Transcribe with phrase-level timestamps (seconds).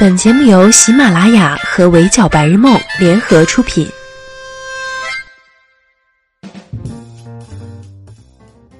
[0.00, 3.90] 本节目由喜马拉雅和围剿白日梦联合出品。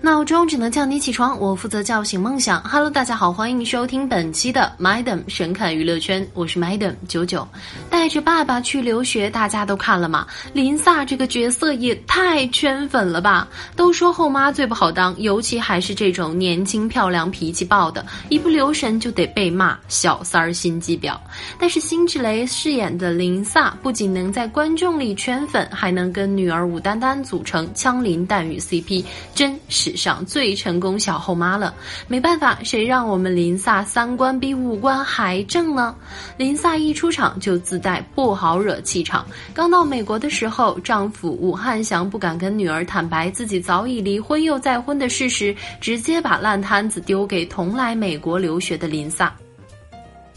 [0.08, 2.62] 闹钟只能叫你起床，我负责叫醒梦想。
[2.62, 7.46] Hello，大家好，欢迎收听本期的 Madam 神侃娱乐圈，我是 Madam 九九。
[7.90, 10.26] 带着爸爸去留学，大家都看了吗？
[10.54, 13.46] 林萨这个角色也太圈粉了吧！
[13.76, 21.18] 都说后妈最不好当，尤其还是这种年轻漂亮、脾气暴的，一不留神就得被骂小三儿心机婊。
[21.60, 29.97] 但是辛芷蕾饰演的林萨不仅能在观众里圈粉，还能跟女儿武丹丹组成枪林弹雨 CP，真是。
[29.98, 31.74] 上最成功小后妈了，
[32.06, 35.94] 没办法，谁让我们林萨三观比五官还正呢？
[36.36, 39.26] 林萨一出场就自带不好惹气场。
[39.52, 49.34] 刚到美国的时候，丈夫武汉祥不敢跟女儿坦白自己早已离婚又再婚的事实，直接把烂摊子丢给同来美国留学的林萨。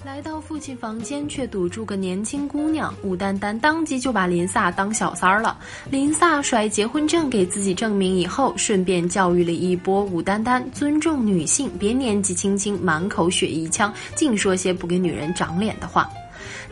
[0.04, 2.92] 来到父亲房间，却堵住个年轻姑娘。
[3.04, 5.56] 武丹丹当即就把林萨当小三儿了。
[5.92, 16.10] 林萨甩结婚证给自己证明以后，顺便教育了一波武丹丹尊重女性，别年纪轻轻满口血一腔，净说些不给女人长脸的话。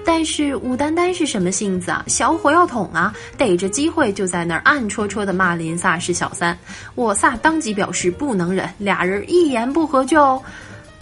[0.03, 2.03] 但是武丹丹是什么性子啊？
[2.08, 3.14] 小火药桶啊！
[3.38, 6.58] 逮着机会就在那儿暗戳戳的骂林萨是小三。
[6.95, 10.41] 我萨当即表示不能忍，俩人一言不合就。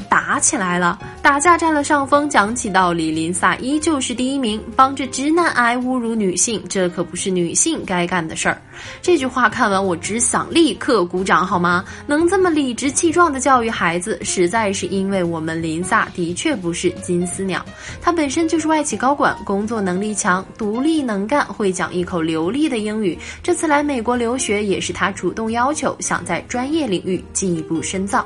[0.09, 2.30] 打起来了，打架占了上风。
[2.30, 8.61] 讲起道理，林萨依旧是第一名，帮着直男癌侮辱女性，这可不是女性该干的事儿。
[9.02, 11.83] 这句话看完，我只想立刻鼓掌，好吗？
[12.05, 17.66] 能这么理直气壮的教育孩子，实在是因为我们林萨的确不是金丝鸟。
[18.02, 23.17] 他本身就是外企高管，工作能力强，独立能干，会讲一口流利的英语。
[23.41, 28.25] 这次来美国留学，也是他主动要求，想在专业领域进一步深造。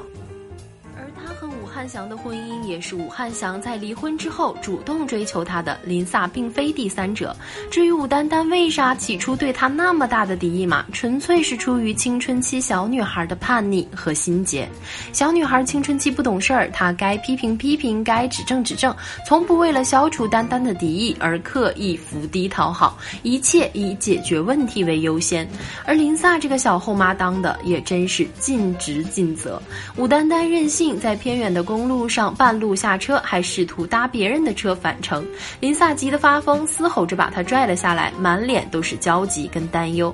[1.92, 7.36] 祥的婚姻也是武汉祥在离婚之后主动追求她的，林萨并非第三者。
[7.70, 14.70] 至于武丹丹为啥起初对他那么大的敌意嘛，纯粹是出于青春期小女孩的叛逆和心结。
[15.12, 18.96] 小女孩青春期不懂事儿，她该批评批评，该指正指正，
[19.28, 25.46] 从不为了消除丹丹的敌意而刻意伏低讨好，一切以解决问题为优先。
[25.86, 29.62] 而林萨这个小后妈当的也真是尽职尽责。
[29.98, 31.62] 武丹丹任性，在偏远的。
[31.72, 35.26] 公路上半路下车，还试图搭别人的车返程。
[35.60, 40.14] 林萨急得发疯，嘶吼着把他拽了下来，满脸都是焦急跟担忧。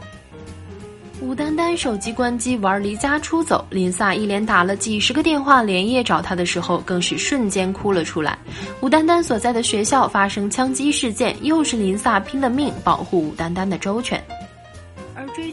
[1.19, 8.38] 武丹丹手机关机玩离家出走，林萨一连打了几十个电话，连夜找他的时候，更是瞬间哭了出来。
[8.81, 14.23] 武丹丹所在的学校发生枪击事件，又是林萨拼了命保护武丹丹的周全。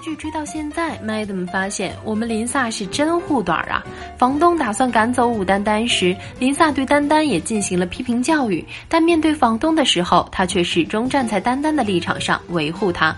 [0.04, 3.82] 追剧追到现在，Madam 发现我们林萨是真护短啊！
[4.19, 13.16] 房东打算赶走武丹丹时，林萨对丹丹也进行了批评教育，但面对房东的时候，他却始终站在丹丹的立场上维护她。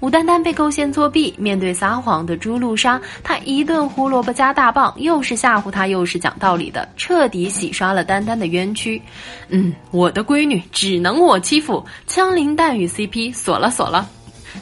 [0.00, 9.00] 武丹丹被构陷作弊，面对撒谎的朱露莎，他一顿胡萝卜加大棒，又是吓唬她，又是讲道理的，彻底洗刷了丹丹的冤屈。
[9.48, 14.06] 嗯，我的闺女只能我欺负，枪林弹雨 CP 锁了锁了。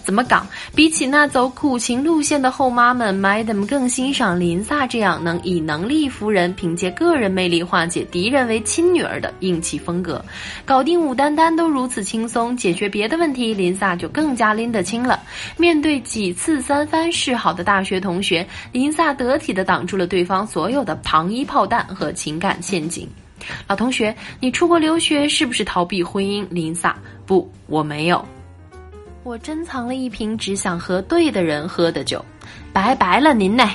[0.04, 0.46] 怎么讲？
[0.74, 10.24] 比起那走苦情路线的后妈们，Madam 更欣赏林萨这样能以能力服人、凭借个人魅力化解敌人为亲女儿的硬气风格。
[10.64, 15.20] 搞定武丹丹都如此轻松，解决别的问题，林萨就更加拎得清了。
[15.56, 23.08] 面对几次三番示好的大学同学，林萨得体的挡住了对方所有的糖衣炮弹和情感陷阱。
[23.66, 26.46] 老同学，你出国留学是不是逃避婚姻？
[26.50, 26.96] 林萨，
[27.26, 28.24] 不，我没有。
[29.24, 32.22] 我珍藏了一瓶只想和对的人喝的酒，
[32.74, 33.66] 拜拜了您嘞。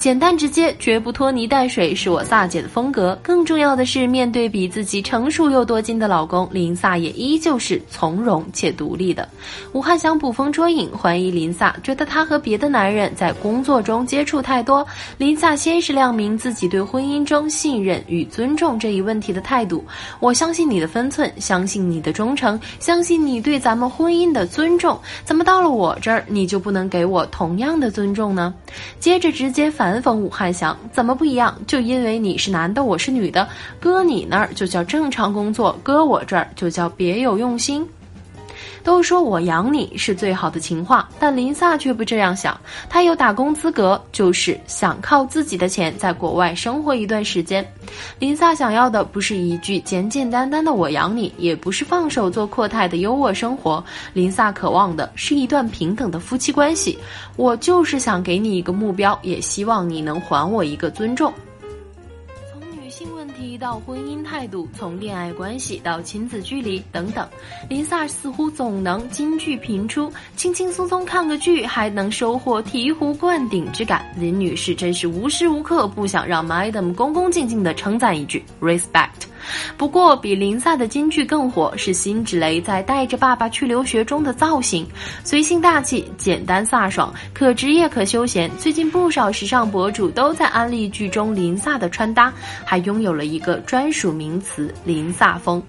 [0.00, 3.16] 简单直接，绝不拖泥带水，是我萨姐的风格。
[3.22, 9.28] 更重要的是，面对比自己成熟又多金的老公，林萨也依旧是从容且独立的。
[9.74, 14.86] 武汉想捕风捉影，怀疑林萨，觉得他和别的男人在工作中接触太多。
[15.18, 19.84] 林萨先是亮明自己对婚姻中信任与尊重这一问题的态度：
[20.18, 24.98] 我相信你的分寸，相信你的忠诚，相信你对咱们婚姻的尊重。
[25.26, 28.54] 怎么到了我这儿，你就不能给我同样的尊重呢？
[28.98, 29.89] 接着直接反。
[29.90, 31.52] 南方武汉想怎么不一样？
[31.66, 33.48] 就因为你是男的，我是女的，
[33.80, 37.84] 搁你那儿就叫正常工作，搁我这儿就叫别有用心。
[38.82, 42.58] 都说我养你是最好的情话，但林萨却不这样想。
[42.88, 47.66] 他有打工资格，就是想靠自己的钱在国外生活一段时间。
[48.18, 53.82] 林萨想要的不是一句简简单单的“我养你”，也不是放手做阔太的优渥生活。
[54.12, 56.98] 林萨渴望的是一段平等的夫妻关系。
[57.36, 61.32] 我就是想给你一个目标，也希望你能还我一个尊重。
[63.60, 67.28] 到婚姻态度，从恋爱关系到亲子距离等等，
[67.68, 74.10] 林萨似乎总能金句频出，轻轻松松看个剧还能收获醍醐灌顶之感。
[74.16, 79.29] 林女士真是无时无刻不想让 Madam 恭恭敬敬地称赞一句 respect。
[79.76, 84.86] 不过，比林萨的金句更火是辛芷蕾在《带着爸爸去留学》中的造型，
[85.24, 88.50] 随性大气、简单飒爽，可职业可休闲。
[88.58, 92.32] 最近不少时尚博主都在安利剧中林萨的穿搭，
[92.64, 95.62] 还拥有了一个专属名词“林萨风”。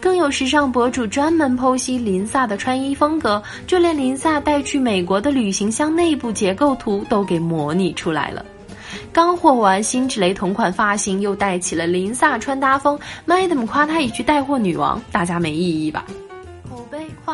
[0.00, 8.44] 更有时尚博主专门剖析林萨的穿衣风格，就连林萨带去美国的旅行箱内部结构图都给模拟出来了。
[9.12, 16.04] 刚火完辛芷蕾同款发型，又带起了林飒穿搭风，Madam 夸她一句带货女王，大家没异议吧？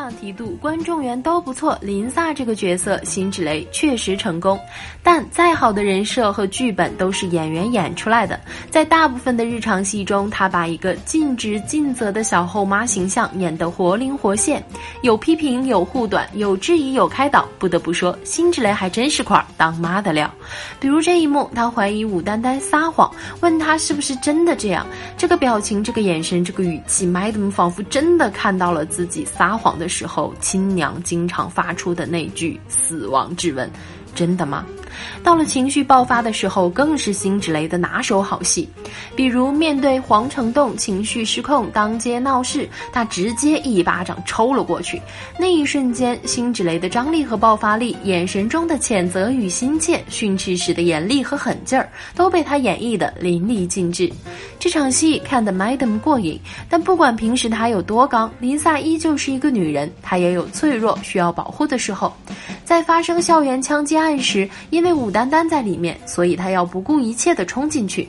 [0.06, 4.58] 口碑、话题度、观众缘都不错，林萨这个角色，辛芷蕾确实成功。
[5.02, 8.38] 但再好的人设和剧本都是演员演出来的，
[8.70, 14.62] 在大部分的日常戏中，她把一个尽职尽责的小后妈形象演得活灵活现，
[15.02, 17.46] 有批评，有护短，有质疑，有开导。
[17.58, 20.30] 不得不说，辛芷蕾还真是块当妈的料。
[20.78, 23.10] 比如这一幕，她怀疑武丹丹撒谎，
[23.40, 24.86] 问她是不是真的这样，
[25.16, 29.16] 这个表情，这个眼神，这个语气，Madam 仿佛真的看到了自己。
[29.24, 33.70] 撒谎的时候，亲娘经常发出的那句死亡质问
[34.14, 34.66] ：“真的吗？”
[35.22, 38.68] 到了情绪爆发的时候，更是辛芷蕾的拿手好戏。
[39.14, 45.00] 比如面对黄成栋情绪失控、当街闹事，他直接一巴掌抽了过去。
[45.38, 54.10] 那一瞬间，辛芷蕾的张力和爆发力，眼神中的谴责与心切，训斥时的严厉和狠劲儿，都被他演绎的淋漓尽致。
[54.58, 56.40] 这场戏看得 Madam 过瘾。
[56.68, 62.12] 但不管平时他有多刚，林萨依旧是一个女人，她也有脆弱需要保护的时候。
[62.64, 68.08] 在发生校园枪击案时，因为武丹丹在里面，所以他要不顾一切地冲进去。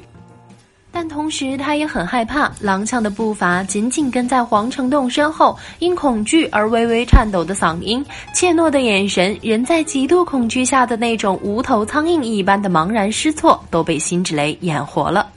[0.89, 8.03] 但同时，他也很害怕，踉跄的步伐，紧紧跟在黄成栋身后，因恐惧而微微颤抖的嗓音，
[8.33, 15.27] 怯懦的眼神，人在极度恐惧下的那种无头苍蝇一般的茫然失措，都被辛芷蕾演活了。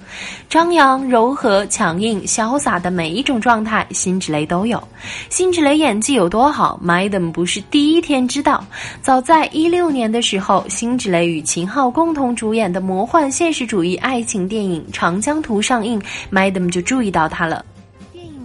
[0.48, 4.82] 张扬、柔和、强硬、潇洒的每一种状态，辛芷蕾都有。
[5.28, 8.64] 辛芷蕾演技有多好，Madam 不是第一天知道。
[9.02, 17.64] 早在一六年的时候，辛芷蕾与秦昊共同主演的魔幻现实主义爱情电影《长江图》上映，Madam 就注意到她了。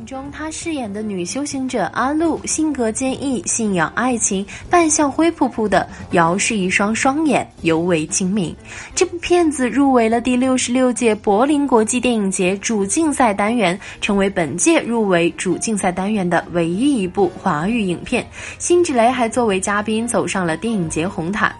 [0.05, 8.55] 中，她饰演的女修行者阿露，性格坚毅，信仰爱情，扮相灰扑扑的，遥视一双双眼，尤为精明。
[8.93, 18.25] 这部片子入围了第六十六届柏林国际电影节主竞赛单元，成为本届入围主竞赛单元的唯一一部华语影片。
[18.59, 21.49] 辛芷蕾还作为嘉宾走上了电影节红毯。《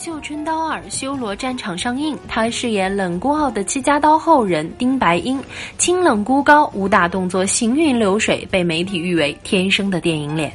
[0.00, 5.40] 绣春刀二：修罗战场》上映，他饰演冷孤傲的戚家刀后人丁白英，
[5.76, 10.52] 清冷孤高，武打动作行云流水，被媒体誉为天生的电影脸。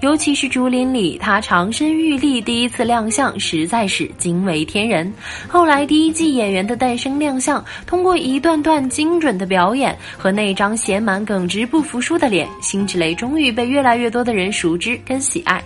[0.00, 5.12] 尤其是竹林里，他长身玉立，第一次亮相实在是惊为天人。
[5.46, 15.62] 后来第一季演员的诞生亮相，通过一段段精准的表演和那张写满耿直不服输的脸，辛芷蕾终于被越来越多的人熟知跟喜爱。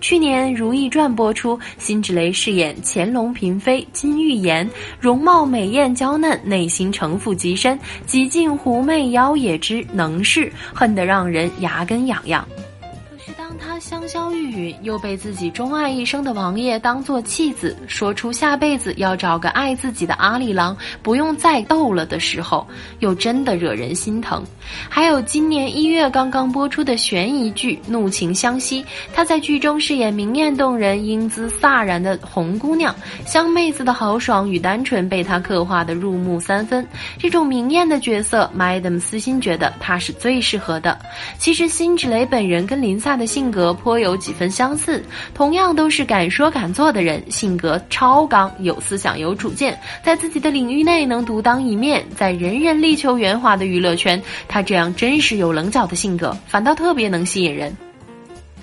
[0.00, 4.68] 去年《如懿传》播出，辛芷蕾饰演乾隆嫔妃金玉妍，
[5.00, 12.46] 容貌美艳娇嫩，内心城府极深，极尽狐媚妖冶之能事，恨得让人牙根痒痒。
[12.80, 22.66] 可是当当他香消玉殒，又被自己钟爱一生的王爷当做弃子，说出下辈子要找个爱自己的阿里郎，不用再斗了的时候，
[22.98, 24.44] 又真的惹人心疼。
[24.90, 28.82] 还有今年一月刚刚播出的悬疑剧《怒晴湘西》，
[29.14, 36.86] 她在剧中饰演明艳动人、英姿飒然的红姑娘，香妹子的豪爽与单纯被她刻画的入木三分。
[37.18, 40.98] 这种明艳的角色，Madam 私心觉得她是最适合的。
[41.38, 45.00] 其实辛芷蕾本人跟林萨的性格颇有几分相似，
[45.32, 57.87] 同样都是敢说敢做的人，性格超刚，有思想有主见，在自己的领域内能独当一面，在人人力求圆滑的娱乐圈，他这样真实有棱角的性格，反倒特别能吸引人。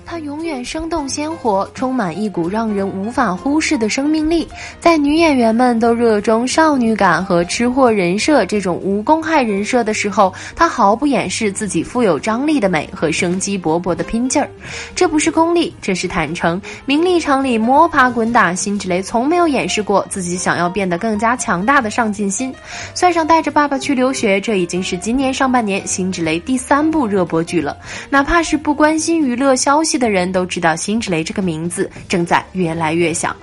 [0.06, 4.48] 她永远生动鲜活，充满一股让人无法忽视的生命力。
[4.80, 14.48] 在女演员们都热衷少女感和吃货人设这种无公害人设的时候，她毫不掩饰自己富有张力的美和生机勃勃的拼劲儿。
[14.94, 16.62] 这不是功利，这是坦诚。
[16.86, 22.54] 名利场里摸爬滚打，辛芷蕾从没有掩饰过自己想要变得更加强大的上进心。
[22.94, 27.76] 算上带着爸爸去留学，这已经是今年上半年辛芷蕾第三部热播剧了。
[28.12, 29.95] 哪怕是不关心娱乐消息。
[29.98, 33.36] 的人都知道辛芷蕾这个名字正在越来越响。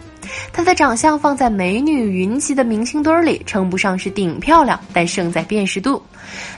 [0.53, 6.01] 她的长相放在美女云集的明星堆里，称不上是顶漂亮，但胜在辨识度。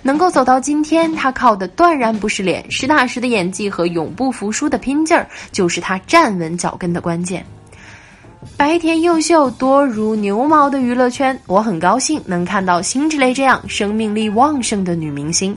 [0.02, 7.44] 能够走到今天，她靠的断然不是脸，实打实的演技和永不服输的拼劲儿，就是她站稳脚跟的关键。
[8.58, 15.56] 白甜优秀、多如牛毛的娱乐圈，我很高兴能看到辛芷蕾这样生命力旺盛的女明星。